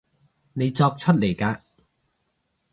[0.53, 1.61] 你作出嚟嘅